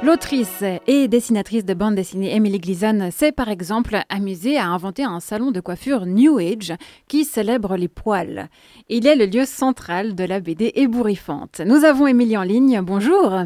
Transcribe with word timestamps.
L'autrice 0.00 0.62
et 0.86 1.08
dessinatrice 1.08 1.64
de 1.64 1.74
bande 1.74 1.96
dessinée 1.96 2.34
Emily 2.34 2.60
Gleason 2.60 3.10
s'est 3.10 3.32
par 3.32 3.48
exemple 3.48 3.98
amusée 4.08 4.56
à 4.56 4.66
inventer 4.66 5.02
un 5.02 5.18
salon 5.18 5.50
de 5.50 5.60
coiffure 5.60 6.06
New 6.06 6.38
Age 6.38 6.72
qui 7.08 7.24
célèbre 7.24 7.76
les 7.76 7.88
poils. 7.88 8.48
Il 8.88 9.08
est 9.08 9.16
le 9.16 9.26
lieu 9.26 9.44
central 9.44 10.14
de 10.14 10.22
la 10.22 10.38
BD 10.38 10.70
ébouriffante. 10.76 11.60
Nous 11.66 11.84
avons 11.84 12.06
Émilie 12.06 12.36
en 12.36 12.42
ligne. 12.42 12.80
Bonjour. 12.80 13.40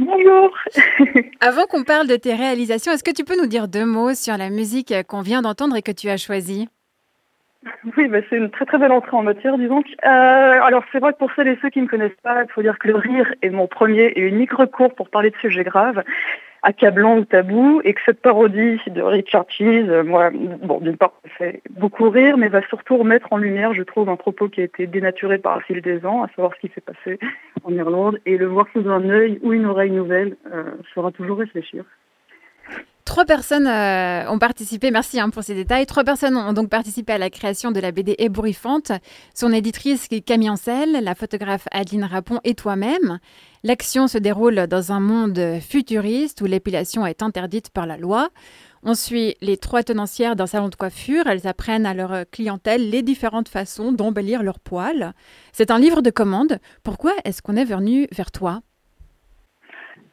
Bonjour. 0.00 0.50
Avant 1.40 1.66
qu'on 1.66 1.84
parle 1.84 2.08
de 2.08 2.16
tes 2.16 2.34
réalisations, 2.34 2.92
est-ce 2.92 3.04
que 3.04 3.14
tu 3.14 3.22
peux 3.22 3.40
nous 3.40 3.46
dire 3.46 3.68
deux 3.68 3.86
mots 3.86 4.14
sur 4.14 4.36
la 4.36 4.50
musique 4.50 4.92
qu'on 5.06 5.20
vient 5.20 5.40
d'entendre 5.40 5.76
et 5.76 5.82
que 5.82 5.92
tu 5.92 6.08
as 6.08 6.16
choisie? 6.16 6.68
oui, 7.96 8.08
bah, 8.08 8.18
c'est 8.28 8.36
une 8.36 8.50
très 8.50 8.66
très 8.66 8.78
belle 8.78 8.92
entrée 8.92 9.16
en 9.16 9.22
matière, 9.22 9.58
disons. 9.58 9.82
Euh, 10.04 10.08
alors 10.08 10.84
c'est 10.92 10.98
vrai 10.98 11.12
que 11.12 11.18
pour 11.18 11.32
celles 11.34 11.48
et 11.48 11.58
ceux 11.62 11.70
qui 11.70 11.78
ne 11.78 11.84
me 11.84 11.88
connaissent 11.88 12.20
pas, 12.22 12.42
il 12.42 12.50
faut 12.50 12.62
dire 12.62 12.78
que 12.78 12.88
le 12.88 12.96
rire 12.96 13.32
est 13.42 13.50
mon 13.50 13.66
premier 13.66 14.06
et 14.06 14.20
unique 14.20 14.52
recours 14.52 14.94
pour 14.94 15.08
parler 15.08 15.30
de 15.30 15.36
sujets 15.36 15.64
graves, 15.64 16.02
accablants 16.62 17.18
ou 17.18 17.24
tabous, 17.24 17.80
et 17.84 17.94
que 17.94 18.00
cette 18.04 18.20
parodie 18.20 18.80
de 18.86 19.02
Richard 19.02 19.46
Cheese, 19.48 19.88
euh, 19.88 20.02
moi, 20.02 20.30
bon, 20.30 20.80
d'une 20.80 20.96
part, 20.96 21.12
ça 21.22 21.30
fait 21.38 21.62
beaucoup 21.70 22.08
rire, 22.10 22.36
mais 22.36 22.48
va 22.48 22.62
surtout 22.68 22.96
remettre 22.96 23.32
en 23.32 23.36
lumière, 23.36 23.74
je 23.74 23.82
trouve, 23.82 24.08
un 24.08 24.16
propos 24.16 24.48
qui 24.48 24.60
a 24.60 24.64
été 24.64 24.86
dénaturé 24.86 25.38
par 25.38 25.56
le 25.56 25.62
fil 25.62 25.80
des 25.80 26.04
ans, 26.06 26.22
à 26.22 26.28
savoir 26.28 26.54
ce 26.54 26.66
qui 26.66 26.72
s'est 26.74 26.80
passé 26.80 27.18
en 27.64 27.72
Irlande, 27.72 28.18
et 28.26 28.36
le 28.36 28.46
voir 28.46 28.66
sous 28.72 28.88
un 28.88 29.08
œil 29.08 29.38
ou 29.42 29.52
une 29.52 29.66
oreille 29.66 29.90
nouvelle 29.90 30.36
euh, 30.52 30.64
fera 30.94 31.12
toujours 31.12 31.38
réfléchir. 31.38 31.84
Trois 33.04 33.26
personnes 33.26 33.66
euh, 33.66 34.30
ont 34.30 34.38
participé, 34.38 34.90
merci 34.90 35.20
hein, 35.20 35.28
pour 35.28 35.42
ces 35.42 35.54
détails. 35.54 35.84
Trois 35.84 36.04
personnes 36.04 36.38
ont 36.38 36.54
donc 36.54 36.70
participé 36.70 37.12
à 37.12 37.18
la 37.18 37.28
création 37.28 37.70
de 37.70 37.78
la 37.78 37.92
BD 37.92 38.14
ébouriffante. 38.18 38.92
Son 39.34 39.52
éditrice 39.52 40.08
Camille 40.24 40.48
Ancel, 40.48 41.04
la 41.04 41.14
photographe 41.14 41.68
Adeline 41.70 42.04
Rapon 42.04 42.40
et 42.44 42.54
toi-même. 42.54 43.18
L'action 43.62 44.08
se 44.08 44.16
déroule 44.16 44.66
dans 44.68 44.90
un 44.90 45.00
monde 45.00 45.58
futuriste 45.60 46.40
où 46.40 46.46
l'épilation 46.46 47.04
est 47.04 47.22
interdite 47.22 47.68
par 47.68 47.86
la 47.86 47.98
loi. 47.98 48.30
On 48.82 48.94
suit 48.94 49.36
les 49.42 49.58
trois 49.58 49.82
tenancières 49.82 50.34
d'un 50.34 50.46
salon 50.46 50.70
de 50.70 50.74
coiffure. 50.74 51.26
Elles 51.26 51.46
apprennent 51.46 51.86
à 51.86 51.92
leur 51.92 52.24
clientèle 52.30 52.88
les 52.88 53.02
différentes 53.02 53.48
façons 53.48 53.92
d'embellir 53.92 54.42
leurs 54.42 54.60
poils. 54.60 55.12
C'est 55.52 55.70
un 55.70 55.78
livre 55.78 56.00
de 56.00 56.10
commande. 56.10 56.58
Pourquoi 56.82 57.12
est-ce 57.24 57.42
qu'on 57.42 57.56
est 57.56 57.64
venu 57.64 58.08
vers 58.12 58.30
toi? 58.30 58.62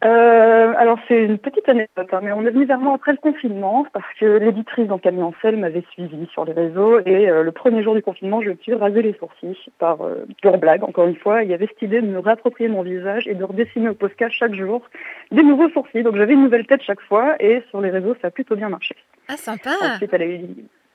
Euh, 0.04 0.74
alors 0.78 0.98
c'est 1.08 1.24
une 1.24 1.38
petite 1.38 1.70
anecdote, 1.70 2.08
hein, 2.12 2.22
mais 2.24 2.32
on 2.32 2.42
est 2.42 2.50
venu 2.50 2.66
vers 2.66 2.80
moi 2.80 2.96
après 2.96 3.12
le 3.12 3.20
confinement 3.20 3.86
parce 3.94 4.12
que 4.20 4.26
l'éditrice 4.26 4.88
dans 4.88 4.98
Camille 4.98 5.22
Ancel 5.22 5.58
m'avait 5.58 5.84
suivi 5.92 6.28
sur 6.34 6.44
les 6.44 6.54
réseaux 6.54 7.00
et 7.06 7.30
euh, 7.30 7.44
le 7.44 7.52
premier 7.52 7.84
jour 7.84 7.94
du 7.94 8.02
confinement, 8.02 8.42
je 8.42 8.50
me 8.50 8.56
suis 8.56 8.74
rasé 8.74 9.04
les 9.04 9.14
sourcils 9.14 9.58
par 9.78 10.02
euh, 10.02 10.26
pure 10.42 10.58
blague, 10.58 10.84
encore 10.84 11.08
une 11.08 11.18
fois. 11.18 11.44
Il 11.44 11.52
y 11.52 11.54
avait 11.54 11.68
cette 11.68 11.84
idée 11.84 12.02
de 12.02 12.08
me 12.08 12.18
réapproprier 12.18 12.68
mon 12.68 12.82
visage 12.82 13.28
et 13.28 13.36
de 13.36 13.44
redessiner 13.44 13.90
au 13.90 13.94
Posca 13.94 14.30
chaque 14.30 14.56
jour 14.56 14.82
des 15.32 15.44
nouveaux 15.44 15.70
sourcils. 15.70 16.02
Donc 16.02 16.16
j'avais 16.16 16.34
une 16.34 16.44
nouvelle 16.44 16.66
tête 16.66 16.82
chaque 16.82 17.02
fois 17.02 17.36
et 17.40 17.62
sur 17.70 17.80
les 17.80 17.92
réseaux, 17.92 18.16
ça 18.22 18.30
a 18.30 18.32
plutôt 18.32 18.56
bien 18.56 18.70
marché. 18.70 18.96
Ah 19.28 19.38
sympa 19.38 19.70
Ensuite, 19.84 20.14
elle 20.14 20.22
a 20.24 20.26
eu 20.26 20.40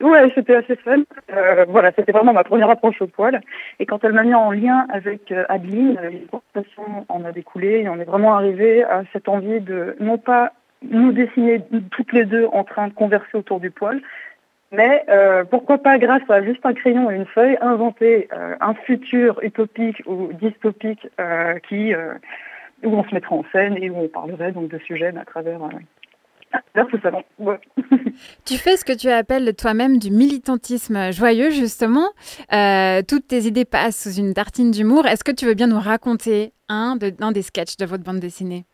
Ouais, 0.01 0.31
c'était 0.35 0.57
assez 0.57 0.77
fun. 0.77 1.03
Euh, 1.33 1.65
voilà, 1.69 1.91
c'était 1.97 2.13
vraiment 2.13 2.35
ma 2.35 2.45
première 2.45 2.69
approche 2.69 3.01
au 3.01 3.07
poil. 3.07 3.41
Et 3.79 3.87
quand 3.87 4.05
elle 4.05 4.13
m'a 4.13 4.25
mis 4.25 4.35
en 4.35 4.51
lien 4.51 4.87
avec 4.93 5.33
euh, 5.33 5.45
Adeline, 5.49 5.99
euh, 6.03 6.11
les 6.11 6.27
conversations 6.31 7.07
en 7.09 7.25
a 7.25 7.33
découlé 7.33 7.81
et 7.81 7.89
on 7.89 7.99
est 7.99 8.05
vraiment 8.05 8.35
arrivé 8.35 8.85
à 8.85 9.05
cette 9.13 9.29
envie 9.29 9.61
de 9.61 9.97
non 10.01 10.19
pas 10.19 10.53
nous 10.83 11.13
dessiner 11.13 11.63
toutes 11.91 12.13
les 12.13 12.27
deux 12.27 12.47
en 12.53 12.63
train 12.63 12.89
de 12.89 12.93
converser 12.93 13.39
autour 13.39 13.61
du 13.61 13.71
poil, 13.71 14.03
mais 14.71 15.05
euh, 15.09 15.45
pourquoi 15.45 15.79
pas, 15.79 15.97
grâce 15.97 16.29
à 16.29 16.43
juste 16.43 16.67
un 16.67 16.75
crayon 16.75 17.11
et 17.11 17.15
une 17.15 17.25
feuille, 17.25 17.57
inventer 17.63 18.29
euh, 18.35 18.55
un 18.61 18.75
futur 18.75 19.43
utopique 19.43 20.03
ou 20.07 20.31
dystopique 20.35 21.09
qui 21.69 21.95
où 22.85 22.95
on 22.95 23.05
se 23.05 23.15
mettrait 23.15 23.35
en 23.35 23.45
scène 23.53 23.79
et 23.79 23.89
où 23.89 23.97
on 23.97 24.09
parlerait 24.09 24.53
donc 24.53 24.69
de 24.69 24.79
sujets 24.79 25.15
à 25.17 25.25
travers 25.25 25.61
tu 28.45 28.55
fais 28.55 28.77
ce 28.77 28.85
que 28.85 28.97
tu 28.97 29.09
appelles 29.09 29.55
toi-même 29.57 29.99
du 29.99 30.11
militantisme 30.11 31.13
joyeux, 31.13 31.51
justement. 31.51 32.09
Euh, 32.53 33.03
toutes 33.07 33.29
tes 33.29 33.41
idées 33.41 33.65
passent 33.65 34.03
sous 34.03 34.19
une 34.19 34.35
tartine 34.35 34.71
d'humour. 34.71 35.07
Est-ce 35.07 35.25
que 35.25 35.33
tu 35.33 35.47
veux 35.47 35.55
bien 35.55 35.67
nous 35.67 35.81
raconter 35.81 36.53
un, 36.69 36.97
de, 36.97 37.11
des 37.33 37.43
sketchs 37.43 37.77
de 37.77 37.87
votre 37.87 38.05
bande 38.05 38.21
dessinée? 38.21 38.65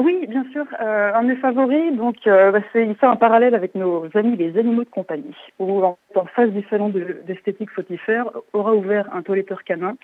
Oui, 0.00 0.26
bien 0.26 0.46
sûr. 0.52 0.64
Euh, 0.80 1.12
un 1.14 1.22
de 1.24 1.28
mes 1.28 1.36
favoris, 1.36 1.94
donc, 1.94 2.16
euh, 2.26 2.52
bah, 2.52 2.60
c'est 2.72 2.86
il 2.86 2.94
fait 2.94 3.06
un 3.06 3.16
parallèle 3.16 3.54
avec 3.54 3.74
nos 3.74 4.06
amis 4.14 4.34
les 4.34 4.56
animaux 4.56 4.84
de 4.84 4.88
compagnie, 4.88 5.36
où 5.58 5.84
en, 5.84 5.98
face 6.34 6.48
du 6.50 6.64
salon 6.70 6.90
d'esthétique 7.26 7.70
fautifère 7.70 8.30
aura 8.54 8.74
ouvert 8.74 9.14
un 9.14 9.20
toiletteur 9.20 9.62
canin 9.62 9.96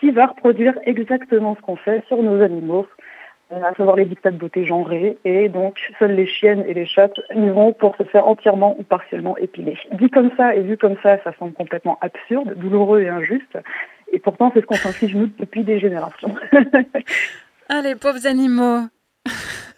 qui 0.00 0.10
va 0.10 0.26
reproduire 0.26 0.74
exactement 0.84 1.54
ce 1.54 1.60
qu'on 1.60 1.76
fait 1.76 2.02
sur 2.08 2.20
nos 2.22 2.42
animaux, 2.42 2.88
à 3.50 3.74
savoir 3.74 3.96
les 3.96 4.04
dictats 4.04 4.30
de 4.30 4.38
beauté 4.38 4.64
genrés, 4.64 5.18
et 5.24 5.48
donc 5.48 5.78
seules 5.98 6.14
les 6.14 6.26
chiennes 6.26 6.64
et 6.66 6.74
les 6.74 6.86
chats 6.86 7.12
y 7.34 7.48
vont 7.48 7.72
pour 7.72 7.96
se 7.96 8.02
faire 8.04 8.26
entièrement 8.26 8.76
ou 8.78 8.82
partiellement 8.82 9.36
épiler. 9.36 9.78
Dit 9.92 10.10
comme 10.10 10.30
ça 10.36 10.54
et 10.54 10.62
vu 10.62 10.76
comme 10.76 10.96
ça, 11.02 11.22
ça 11.22 11.32
semble 11.38 11.52
complètement 11.52 11.98
absurde, 12.00 12.54
douloureux 12.56 13.02
et 13.02 13.08
injuste, 13.08 13.58
et 14.12 14.18
pourtant 14.18 14.50
c'est 14.52 14.62
ce 14.62 14.66
qu'on 14.66 14.74
s'inflige 14.74 15.14
nous 15.14 15.30
depuis 15.38 15.62
des 15.62 15.78
générations. 15.78 16.34
ah 17.68 17.82
les 17.82 17.94
pauvres 17.94 18.26
animaux 18.26 18.88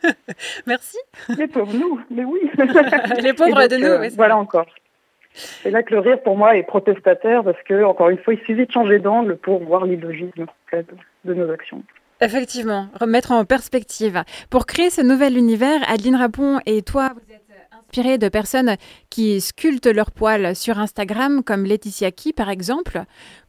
Merci. 0.66 0.98
Les 1.36 1.46
pauvres 1.46 1.74
nous, 1.74 2.00
mais 2.10 2.24
oui. 2.24 2.40
les 3.22 3.32
pauvres 3.32 3.66
de 3.66 3.76
nous. 3.76 3.86
Euh, 3.86 4.08
voilà 4.16 4.36
encore. 4.36 4.66
C'est 5.32 5.70
là 5.70 5.82
que 5.82 5.94
le 5.94 6.00
rire 6.00 6.20
pour 6.22 6.36
moi 6.36 6.56
est 6.56 6.62
protestataire 6.62 7.44
parce 7.44 7.60
que, 7.62 7.84
encore 7.84 8.10
une 8.10 8.18
fois, 8.18 8.34
il 8.34 8.40
suffit 8.40 8.66
de 8.66 8.72
changer 8.72 8.98
d'angle 8.98 9.36
pour 9.36 9.62
voir 9.62 9.84
l'illogisme 9.84 10.46
de 11.24 11.34
nos 11.34 11.50
actions. 11.50 11.82
Effectivement, 12.20 12.88
remettre 12.98 13.30
en 13.30 13.44
perspective. 13.44 14.22
Pour 14.50 14.66
créer 14.66 14.90
ce 14.90 15.00
nouvel 15.00 15.36
univers, 15.36 15.80
Adeline 15.88 16.16
Rapon 16.16 16.58
et 16.66 16.82
toi, 16.82 17.12
vous 17.14 17.32
êtes 17.32 17.44
inspirés 17.70 18.18
de 18.18 18.28
personnes 18.28 18.74
qui 19.08 19.40
sculptent 19.40 19.86
leurs 19.86 20.10
poils 20.10 20.56
sur 20.56 20.80
Instagram, 20.80 21.44
comme 21.44 21.64
Laetitia 21.64 22.10
Ki 22.10 22.32
par 22.32 22.50
exemple. 22.50 23.02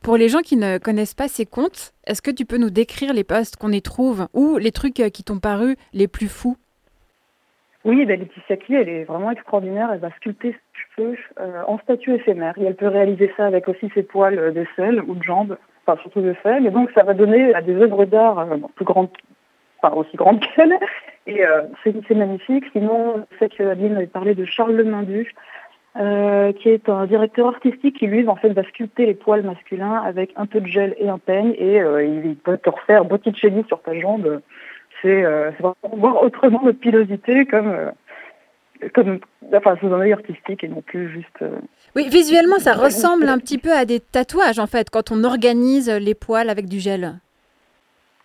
Pour 0.03 0.17
les 0.17 0.29
gens 0.29 0.41
qui 0.41 0.55
ne 0.55 0.77
connaissent 0.77 1.15
pas 1.15 1.27
ces 1.27 1.47
comptes, 1.47 1.93
est-ce 2.05 2.21
que 2.21 2.29
tu 2.29 2.45
peux 2.45 2.57
nous 2.57 2.69
décrire 2.69 3.11
les 3.11 3.23
posts 3.23 3.55
qu'on 3.55 3.71
y 3.71 3.81
trouve 3.81 4.27
ou 4.33 4.57
les 4.57 4.71
trucs 4.71 5.01
qui 5.13 5.23
t'ont 5.23 5.39
paru 5.39 5.75
les 5.93 6.07
plus 6.07 6.29
fous? 6.29 6.55
Oui, 7.85 8.05
ben 8.05 8.19
Laetitia 8.19 8.57
Ki, 8.57 8.75
elle 8.75 8.89
est 8.89 9.03
vraiment 9.05 9.31
extraordinaire. 9.31 9.89
Elle 9.91 9.99
va 9.99 10.11
sculpter 10.17 10.51
ses 10.51 10.95
cheveux 10.95 11.17
euh, 11.39 11.63
en 11.65 11.79
statue 11.79 12.13
éphémère. 12.13 12.53
Et 12.57 12.65
elle 12.65 12.75
peut 12.75 12.87
réaliser 12.87 13.31
ça 13.35 13.47
avec 13.47 13.67
aussi 13.67 13.89
ses 13.95 14.03
poils 14.03 14.53
d'aisselle 14.53 15.01
ou 15.07 15.15
de 15.15 15.23
surtout 15.97 16.21
de 16.21 16.33
fait, 16.33 16.59
mais 16.59 16.69
donc 16.69 16.89
ça 16.91 17.03
va 17.03 17.13
donner 17.13 17.53
à 17.53 17.61
des 17.61 17.75
œuvres 17.75 18.05
d'art 18.05 18.39
euh, 18.39 18.57
plus 18.75 18.85
grandes, 18.85 19.09
enfin 19.81 19.95
aussi 19.95 20.15
grandes 20.15 20.39
qu'elle. 20.55 20.77
Et 21.27 21.45
euh, 21.45 21.63
c'est 21.83 22.15
magnifique. 22.15 22.65
Sinon, 22.71 23.25
je 23.31 23.37
sais 23.37 23.49
que 23.49 23.63
Adeline 23.63 23.95
avait 23.95 24.07
parlé 24.07 24.33
de 24.35 24.45
Charles 24.45 24.75
Lemindu, 24.75 25.33
euh, 25.97 26.51
qui 26.53 26.69
est 26.69 26.89
un 26.89 27.05
directeur 27.05 27.47
artistique 27.47 27.97
qui 27.97 28.07
lui 28.07 28.27
en 28.27 28.35
fait 28.35 28.49
va 28.49 28.63
sculpter 28.63 29.05
les 29.05 29.13
poils 29.13 29.43
masculins 29.43 30.01
avec 30.05 30.31
un 30.35 30.45
peu 30.45 30.59
de 30.59 30.67
gel 30.67 30.95
et 30.97 31.09
un 31.09 31.17
peigne 31.17 31.53
et 31.57 31.77
il 31.77 32.35
peut 32.35 32.57
te 32.57 32.69
refaire 32.69 33.05
Botticelli 33.05 33.63
sur 33.67 33.81
ta 33.81 33.99
jambe. 33.99 34.41
C'est 35.01 35.21
vraiment 35.21 35.75
voir 35.93 36.23
autrement 36.23 36.61
notre 36.63 36.79
pilosité 36.79 37.45
comme 37.45 37.73
comme 38.93 39.19
enfin 39.53 39.75
sous 39.79 39.87
un 39.87 39.99
œil 39.99 40.13
artistique 40.13 40.63
et 40.63 40.67
non 40.67 40.81
plus 40.81 41.11
juste 41.11 41.43
oui, 41.95 42.07
visuellement, 42.09 42.59
ça 42.59 42.73
ressemble 42.73 43.27
un 43.27 43.39
petit 43.39 43.57
peu 43.57 43.71
à 43.71 43.85
des 43.85 43.99
tatouages, 43.99 44.59
en 44.59 44.67
fait, 44.67 44.89
quand 44.89 45.11
on 45.11 45.23
organise 45.23 45.89
les 45.89 46.13
poils 46.13 46.49
avec 46.49 46.67
du 46.67 46.79
gel. 46.79 47.19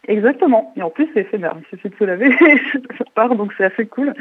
Exactement. 0.06 0.72
Et 0.76 0.82
en 0.82 0.90
plus, 0.90 1.08
c'est 1.14 1.20
éphémère. 1.20 1.56
Il 1.58 1.66
suffit 1.70 1.88
de 1.88 1.94
se 1.96 2.04
laver 2.04 2.30
ça 2.98 3.04
part, 3.14 3.34
donc 3.36 3.52
c'est 3.56 3.64
assez 3.64 3.86
cool. 3.86 4.14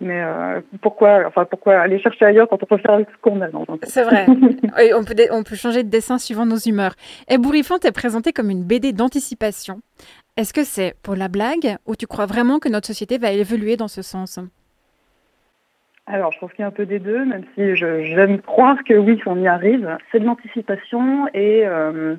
Mais 0.00 0.22
euh, 0.22 0.60
pourquoi, 0.80 1.24
enfin, 1.26 1.44
pourquoi 1.44 1.76
aller 1.76 2.00
chercher 2.00 2.24
ailleurs 2.24 2.48
quand 2.48 2.62
on 2.62 2.66
peut 2.66 2.78
faire 2.78 2.98
ce 2.98 3.20
qu'on 3.20 3.40
a 3.40 3.48
dans 3.48 3.64
C'est 3.82 4.02
vrai. 4.02 4.26
on, 4.94 5.04
peut, 5.04 5.14
on 5.30 5.42
peut 5.42 5.56
changer 5.56 5.82
de 5.82 5.88
dessin 5.88 6.18
suivant 6.18 6.46
nos 6.46 6.56
humeurs. 6.56 6.94
Et 7.28 7.38
Bourrifante 7.38 7.84
est 7.84 7.92
présenté 7.92 8.32
comme 8.32 8.50
une 8.50 8.64
BD 8.64 8.92
d'anticipation. 8.92 9.80
Est-ce 10.36 10.52
que 10.52 10.64
c'est 10.64 10.94
pour 11.02 11.16
la 11.16 11.28
blague 11.28 11.76
ou 11.86 11.96
tu 11.96 12.06
crois 12.06 12.26
vraiment 12.26 12.58
que 12.58 12.68
notre 12.68 12.86
société 12.86 13.18
va 13.18 13.30
évoluer 13.30 13.76
dans 13.76 13.88
ce 13.88 14.02
sens? 14.02 14.38
Alors, 16.06 16.32
je 16.32 16.38
pense 16.38 16.52
qu'il 16.52 16.60
y 16.60 16.64
a 16.64 16.68
un 16.68 16.70
peu 16.70 16.84
des 16.84 16.98
deux, 16.98 17.24
même 17.24 17.44
si 17.54 17.76
j'aime 17.76 18.40
croire 18.42 18.76
que 18.84 18.92
oui, 18.92 19.20
on 19.24 19.40
y 19.40 19.48
arrive. 19.48 19.96
C'est 20.12 20.20
de 20.20 20.26
l'anticipation 20.26 21.26
et 21.28 21.62
euh, 21.64 22.16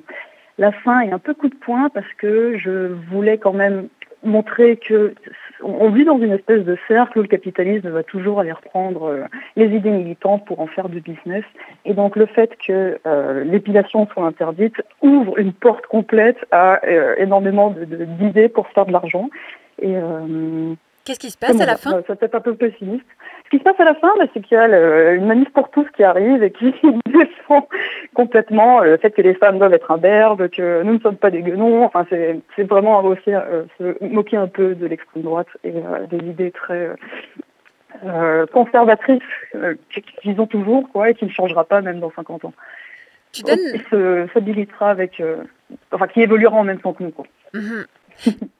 la 0.58 0.72
fin 0.72 1.00
est 1.00 1.12
un 1.12 1.20
peu 1.20 1.34
coup 1.34 1.48
de 1.48 1.54
poing 1.54 1.88
parce 1.90 2.12
que 2.18 2.58
je 2.58 2.92
voulais 3.10 3.38
quand 3.38 3.52
même 3.52 3.88
montrer 4.24 4.76
que 4.76 5.14
on 5.62 5.88
vit 5.90 6.04
dans 6.04 6.18
une 6.18 6.32
espèce 6.32 6.64
de 6.64 6.76
cercle 6.88 7.18
où 7.18 7.22
le 7.22 7.28
capitalisme 7.28 7.88
va 7.88 8.02
toujours 8.02 8.40
aller 8.40 8.52
reprendre 8.52 9.04
euh, 9.04 9.24
les 9.54 9.66
idées 9.74 9.90
militantes 9.90 10.44
pour 10.44 10.58
en 10.60 10.66
faire 10.66 10.88
du 10.88 11.00
business. 11.00 11.44
Et 11.84 11.94
donc 11.94 12.16
le 12.16 12.26
fait 12.26 12.56
que 12.66 12.98
euh, 13.06 13.44
l'épilation 13.44 14.08
soit 14.08 14.26
interdite 14.26 14.82
ouvre 15.00 15.38
une 15.38 15.52
porte 15.52 15.86
complète 15.86 16.44
à 16.50 16.80
énormément 17.18 17.70
d'idées 17.70 18.48
pour 18.48 18.66
faire 18.70 18.86
de 18.86 18.92
l'argent. 18.92 19.30
Qu'est-ce 21.06 21.20
qui 21.20 21.30
se 21.30 21.38
passe 21.38 21.60
à 21.60 21.66
la 21.66 21.76
fin 21.76 22.02
Ça 22.08 22.16
peut 22.16 22.26
être 22.26 22.34
un 22.34 22.40
peu 22.40 22.56
pessimiste. 22.56 23.06
Ce 23.44 23.50
qui 23.50 23.58
se 23.58 23.62
passe 23.62 23.78
à 23.78 23.84
la 23.84 23.94
fin, 23.94 24.12
bah, 24.18 24.24
c'est 24.34 24.40
qu'il 24.40 24.58
y 24.58 24.60
a 24.60 25.12
une 25.12 25.26
manif 25.26 25.48
pour 25.52 25.70
tous 25.70 25.86
qui 25.94 26.02
arrive 26.02 26.42
et 26.42 26.50
qui 26.50 26.74
défend 27.06 27.68
complètement 28.12 28.80
le 28.80 28.96
fait 28.96 29.12
que 29.12 29.22
les 29.22 29.34
femmes 29.34 29.60
doivent 29.60 29.72
être 29.72 29.92
imberbes, 29.92 30.48
que 30.48 30.82
nous 30.82 30.94
ne 30.94 30.98
sommes 30.98 31.16
pas 31.16 31.30
des 31.30 31.42
guenons. 31.42 31.84
Enfin, 31.84 32.04
c'est 32.10 32.64
vraiment 32.64 33.04
aussi 33.04 33.32
euh, 33.32 33.62
se 33.78 34.04
moquer 34.04 34.36
un 34.36 34.48
peu 34.48 34.74
de 34.74 34.84
l'extrême 34.84 35.22
droite 35.22 35.46
et 35.62 35.74
euh, 35.76 36.06
des 36.10 36.26
idées 36.26 36.50
très 36.50 36.90
euh, 38.04 38.46
conservatrices 38.46 39.22
qu'ils 40.20 40.40
ont 40.40 40.48
toujours 40.48 40.88
quoi, 40.90 41.10
et 41.10 41.14
qui 41.14 41.26
ne 41.26 41.30
changera 41.30 41.62
pas 41.62 41.82
même 41.82 42.00
dans 42.00 42.10
50 42.16 42.46
ans. 42.46 42.54
Tu 43.30 43.42
donnes... 43.42 43.58
Qui 43.58 44.68
avec... 44.80 45.22
enfin, 45.92 46.08
qui 46.08 46.20
évoluera 46.20 46.56
en 46.56 46.64
même 46.64 46.80
temps 46.80 46.94
que 46.94 47.04
nous. 47.04 47.12
Quoi. 47.12 47.26
Mhm. 47.54 47.86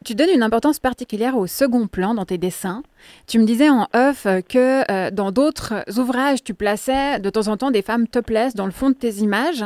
Tu 0.05 0.15
donnes 0.15 0.31
une 0.35 0.43
importance 0.43 0.79
particulière 0.79 1.37
au 1.37 1.47
second 1.47 1.87
plan 1.87 2.15
dans 2.15 2.25
tes 2.25 2.39
dessins. 2.39 2.83
Tu 3.27 3.39
me 3.39 3.45
disais 3.45 3.69
en 3.69 3.89
off 3.95 4.27
que 4.49 4.91
euh, 4.91 5.11
dans 5.11 5.33
d'autres 5.33 5.85
ouvrages, 5.99 6.43
tu 6.43 6.55
plaçais 6.55 7.19
de 7.19 7.31
temps 7.31 7.49
en 7.49 7.57
temps 7.57 7.71
des 7.71 7.83
femmes 7.83 8.07
topless 8.07 8.55
dans 8.55 8.67
le 8.67 8.73
fond 8.73 8.91
de 8.91 8.95
tes 8.95 9.15
images. 9.17 9.65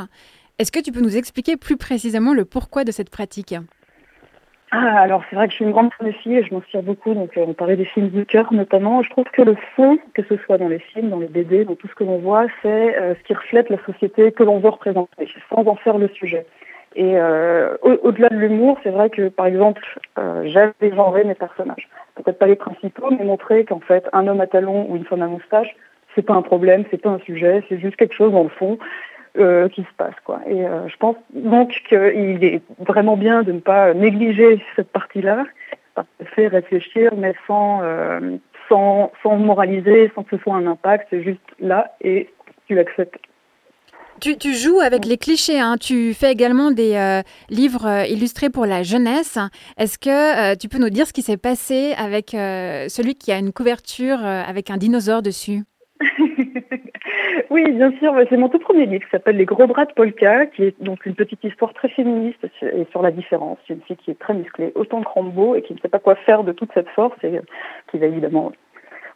Est-ce 0.59 0.73
que 0.73 0.81
tu 0.81 0.93
peux 0.93 1.01
nous 1.01 1.17
expliquer 1.17 1.57
plus 1.57 1.77
précisément 1.77 2.35
le 2.35 2.45
pourquoi 2.45 2.85
de 2.85 2.93
cette 2.93 3.11
pratique? 3.11 3.55
Ah, 4.73 5.01
alors 5.01 5.25
c'est 5.29 5.35
vrai 5.35 5.47
que 5.47 5.51
je 5.51 5.57
suis 5.57 5.65
une 5.65 5.73
grande 5.73 5.93
fan 5.95 6.07
de 6.07 6.13
filles 6.13 6.37
et 6.37 6.45
je 6.45 6.55
m'inspire 6.55 6.83
beaucoup. 6.83 7.13
Donc 7.13 7.37
euh, 7.37 7.45
on 7.47 7.55
parlait 7.55 7.77
des 7.77 7.85
films 7.85 8.09
du 8.09 8.25
cœur 8.25 8.53
notamment. 8.53 9.03
Je 9.03 9.11
trouve 9.11 9.25
que 9.33 9.43
le 9.43 9.57
fond, 9.75 9.99
que 10.15 10.23
ce 10.23 10.37
soit 10.45 10.59
dans 10.59 10.69
les 10.69 10.79
films, 10.79 11.11
dans 11.11 11.19
les 11.19 11.27
BD, 11.27 11.65
dans 11.65 11.75
tout 11.75 11.89
ce 11.89 11.95
que 11.95 12.05
l'on 12.05 12.19
voit, 12.19 12.47
c'est 12.63 12.97
euh, 12.99 13.15
ce 13.17 13.23
qui 13.25 13.35
reflète 13.35 13.69
la 13.69 13.85
société 13.85 14.31
que 14.31 14.45
l'on 14.45 14.61
veut 14.61 14.69
représenter, 14.69 15.29
sans 15.49 15.67
en 15.67 15.75
faire 15.75 15.99
le 15.99 16.09
sujet. 16.09 16.47
Et 16.97 17.17
euh, 17.17 17.77
au-delà 17.83 18.29
de 18.31 18.37
l'humour, 18.37 18.79
c'est 18.83 18.91
vrai 18.91 19.11
que 19.11 19.29
par 19.29 19.47
exemple, 19.47 19.83
euh, 20.19 20.43
j'aime 20.47 20.73
dégenrer 20.81 21.25
mes 21.25 21.35
personnages. 21.35 21.89
Peut-être 22.17 22.39
pas 22.39 22.47
les 22.47 22.57
principaux, 22.57 23.11
mais 23.11 23.25
montrer 23.25 23.65
qu'en 23.65 23.81
fait, 23.81 24.09
un 24.13 24.27
homme 24.27 24.41
à 24.41 24.49
talons 24.49 24.87
ou 24.91 24.97
une 24.97 25.05
femme 25.05 25.23
à 25.23 25.29
moustache, 25.29 25.77
c'est 26.15 26.23
pas 26.23 26.35
un 26.35 26.43
problème, 26.43 26.85
c'est 26.91 27.01
pas 27.01 27.11
un 27.11 27.21
sujet, 27.21 27.63
c'est 27.69 27.79
juste 27.79 27.97
quelque 27.97 28.15
chose 28.15 28.33
dans 28.33 28.43
le 28.43 28.49
fond 28.49 28.79
euh, 29.39 29.69
qui 29.69 29.83
se 29.83 29.95
passe, 29.97 30.17
quoi. 30.25 30.41
Et 30.49 30.65
je 30.89 30.97
pense 30.97 31.15
donc 31.33 31.71
qu'il 31.89 32.45
est 32.45 32.63
vraiment 32.81 33.17
bien 33.17 33.45
de 33.45 33.53
ne 33.53 33.61
pas 33.61 33.95
négliger 33.95 34.61
cette 34.75 34.91
partie-là, 34.91 35.45
fait 36.35 36.49
réfléchir, 36.49 37.13
mais 37.17 37.35
sans, 37.47 37.83
sans, 38.69 39.13
sans 39.23 39.37
moraliser, 39.37 40.11
sans 40.17 40.25
que 40.25 40.37
ce 40.37 40.43
soit 40.43 40.57
un 40.57 40.67
impact, 40.67 41.07
c'est 41.11 41.23
juste 41.23 41.41
là 41.61 41.93
et 42.01 42.31
tu 42.67 42.75
l'acceptes 42.75 43.21
tu, 44.21 44.55
joues 44.55 44.81
avec 44.81 45.05
les 45.05 45.17
clichés, 45.17 45.59
hein. 45.59 45.77
tu 45.81 46.15
fais 46.15 46.31
également 46.31 46.71
des 46.71 46.97
euh, 46.97 47.23
livres 47.49 47.87
euh, 47.87 48.05
illustrés 48.05 48.51
pour 48.51 48.67
la 48.67 48.83
jeunesse. 48.83 49.39
Est-ce 49.79 49.99
que 49.99 50.53
euh, 50.53 50.57
tu 50.57 50.69
peux 50.69 50.79
nous 50.79 50.91
dire 50.91 51.07
ce 51.07 51.13
qui 51.13 51.23
s'est 51.23 51.37
passé 51.37 51.95
avec 51.97 52.31
celui 52.31 53.15
qui 53.15 53.33
a 53.33 53.39
une 53.39 53.53
couverture 53.53 54.25
avec 54.25 54.71
un 54.71 54.77
dinosaure 54.77 55.23
dessus? 55.23 55.63
Oui, 57.51 57.65
bien 57.73 57.91
sûr, 57.99 58.15
c'est 58.29 58.37
mon 58.37 58.49
tout 58.49 58.61
premier 58.61 58.87
livre 58.87 59.05
qui 59.05 59.11
s'appelle 59.11 59.37
Les 59.37 59.45
gros 59.45 59.67
bras 59.67 59.85
de 59.85 59.93
Polka, 59.93 60.47
qui 60.47 60.63
est 60.63 60.81
donc 60.81 61.05
une 61.05 61.17
petite 61.17 61.43
histoire 61.43 61.75
très 61.75 61.89
féministe 61.89 62.39
et 62.63 62.87
sur 62.93 63.03
la 63.03 63.11
différence. 63.11 63.59
C'est 63.67 63.75
une 63.75 63.81
fille 63.81 63.97
qui 63.97 64.13
est 64.13 64.19
très 64.19 64.35
musclée, 64.35 64.71
autant 64.77 65.03
que 65.03 65.09
Rambo, 65.09 65.57
et 65.57 65.63
qui 65.63 65.75
ne 65.75 65.79
sait 65.81 65.89
pas 65.89 65.99
quoi 65.99 66.15
faire 66.15 66.45
de 66.45 66.53
toute 66.53 66.71
cette 66.75 66.89
force 66.91 67.17
et 67.25 67.41
qui 67.91 67.99
va 67.99 68.07
évidemment 68.07 68.53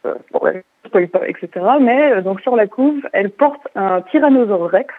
euh, 0.05 0.61
pas, 1.07 1.27
etc. 1.27 1.49
Mais 1.79 2.13
euh, 2.13 2.21
donc 2.21 2.41
sur 2.41 2.55
la 2.55 2.67
couve, 2.67 3.01
elle 3.13 3.29
porte 3.29 3.67
un 3.75 4.01
tyrannosaure 4.01 4.69
rex, 4.69 4.93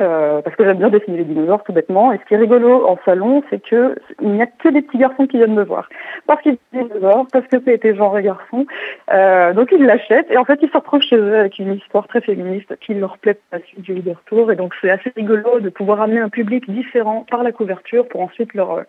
euh, 0.00 0.42
parce 0.42 0.56
que 0.56 0.64
j'aime 0.64 0.78
bien 0.78 0.88
dessiner 0.88 1.18
les 1.18 1.24
dinosaures 1.24 1.62
tout 1.64 1.72
bêtement. 1.72 2.12
Et 2.12 2.18
ce 2.18 2.24
qui 2.24 2.34
est 2.34 2.38
rigolo 2.38 2.86
en 2.86 2.98
salon, 3.04 3.42
c'est 3.50 3.62
que 3.62 3.96
il 4.20 4.30
n'y 4.30 4.42
a 4.42 4.46
que 4.46 4.68
des 4.68 4.82
petits 4.82 4.98
garçons 4.98 5.26
qui 5.26 5.36
viennent 5.36 5.54
me 5.54 5.64
voir. 5.64 5.88
Parce 6.26 6.42
qu'ils 6.42 6.58
sont 6.72 6.84
dinosaures, 6.84 7.26
parce 7.32 7.46
que 7.46 7.56
c'était 7.64 7.94
genre 7.94 8.20
garçon. 8.20 8.66
Euh, 9.12 9.52
donc 9.52 9.68
ils 9.72 9.84
l'achètent 9.84 10.30
et 10.30 10.36
en 10.36 10.44
fait 10.44 10.58
ils 10.62 10.68
se 10.68 10.76
retrouvent 10.76 11.02
chez 11.02 11.16
eux 11.16 11.38
avec 11.38 11.58
une 11.58 11.74
histoire 11.74 12.06
très 12.08 12.20
féministe 12.20 12.74
qui 12.80 12.94
leur 12.94 13.18
plaît 13.18 13.38
à 13.52 13.58
la 13.58 13.64
suite 13.64 13.82
du 13.82 13.94
retour. 14.10 14.52
Et 14.52 14.56
donc 14.56 14.74
c'est 14.80 14.90
assez 14.90 15.12
rigolo 15.16 15.60
de 15.60 15.68
pouvoir 15.68 16.00
amener 16.00 16.20
un 16.20 16.28
public 16.28 16.70
différent 16.70 17.24
par 17.30 17.42
la 17.42 17.52
couverture 17.52 18.08
pour 18.08 18.20
ensuite 18.20 18.54
leur 18.54 18.84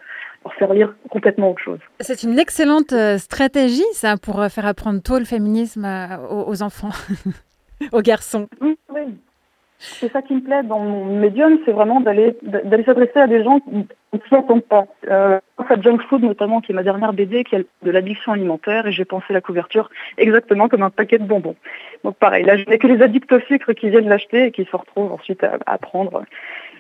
pour 0.45 0.53
faire 0.53 0.73
lire 0.75 0.93
complètement 1.09 1.49
autre 1.49 1.61
chose. 1.61 1.79
C'est 2.01 2.21
une 2.21 2.37
excellente 2.37 2.93
euh, 2.93 3.17
stratégie, 3.17 3.83
ça, 3.93 4.15
pour 4.15 4.39
euh, 4.39 4.47
faire 4.47 4.67
apprendre 4.67 5.01
tôt 5.01 5.17
le 5.17 5.25
féminisme 5.25 5.83
euh, 5.83 6.17
aux, 6.29 6.61
enfants, 6.61 6.91
aux 7.91 8.01
garçons. 8.01 8.47
Oui, 8.61 8.77
oui. 8.93 9.17
C'est 9.99 10.11
ça 10.11 10.21
qui 10.21 10.33
me 10.35 10.41
plaît 10.41 10.63
dans 10.63 10.79
mon 10.79 11.05
médium, 11.05 11.57
c'est 11.65 11.71
vraiment 11.71 12.01
d'aller 12.01 12.35
d'aller 12.41 12.83
s'adresser 12.83 13.19
à 13.19 13.27
des 13.27 13.43
gens 13.43 13.59
qui 13.59 13.71
ne 14.13 14.19
s'entendent 14.29 14.63
pas. 14.63 14.85
Euh, 15.09 15.39
à 15.57 15.81
Junk 15.81 15.99
Food 16.09 16.23
notamment, 16.23 16.61
qui 16.61 16.71
est 16.71 16.75
ma 16.75 16.83
dernière 16.83 17.13
BD, 17.13 17.43
qui 17.43 17.55
est 17.55 17.65
de 17.83 17.91
l'addiction 17.91 18.31
alimentaire, 18.31 18.87
et 18.87 18.91
j'ai 18.91 19.05
pensé 19.05 19.33
la 19.33 19.41
couverture 19.41 19.89
exactement 20.17 20.67
comme 20.67 20.83
un 20.83 20.89
paquet 20.89 21.17
de 21.17 21.25
bonbons. 21.25 21.55
Donc 22.03 22.17
pareil, 22.17 22.43
là 22.43 22.57
je 22.57 22.65
n'ai 22.65 22.77
que 22.77 22.87
les 22.87 23.01
addicts 23.01 23.31
au 23.31 23.39
sucre 23.41 23.73
qui 23.73 23.89
viennent 23.89 24.09
l'acheter 24.09 24.45
et 24.45 24.51
qui 24.51 24.65
se 24.65 24.75
retrouvent 24.75 25.13
ensuite 25.13 25.43
à, 25.43 25.57
à 25.65 25.77
prendre 25.77 26.23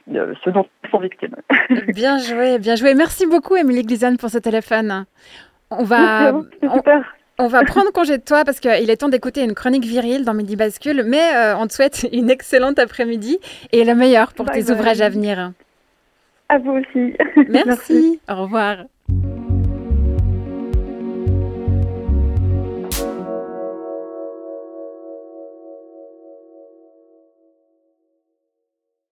ce 0.07 0.49
dont 0.49 0.65
ils 0.83 0.89
sont 0.89 0.99
victimes. 0.99 1.35
bien 1.93 2.17
joué, 2.17 2.59
bien 2.59 2.75
joué. 2.75 2.93
Merci 2.95 3.25
beaucoup, 3.27 3.55
Émilie 3.55 3.83
Glisane, 3.83 4.17
pour 4.17 4.29
ce 4.29 4.37
téléphone. 4.37 5.05
On 5.71 5.83
va, 5.83 6.33
on, 6.33 6.81
va 7.47 7.63
prendre 7.63 7.91
congé 7.91 8.17
de 8.17 8.23
toi 8.23 8.45
parce 8.45 8.59
qu'il 8.59 8.89
est 8.89 8.97
temps 8.97 9.09
d'écouter 9.09 9.43
une 9.43 9.53
chronique 9.53 9.83
virile 9.83 10.23
dans 10.23 10.33
Midi 10.33 10.55
Bascule, 10.55 11.03
mais 11.05 11.35
euh, 11.35 11.57
on 11.57 11.67
te 11.67 11.73
souhaite 11.73 12.07
une 12.13 12.29
excellente 12.29 12.79
après-midi 12.79 13.39
et 13.71 13.83
le 13.83 13.93
meilleur 13.95 14.33
pour 14.33 14.49
tes 14.49 14.71
ouvrages 14.71 15.01
à 15.01 15.09
venir. 15.09 15.51
À 16.47 16.57
vous 16.59 16.71
aussi. 16.71 17.13
Merci. 17.49 18.19
Au 18.29 18.35
revoir. 18.35 18.77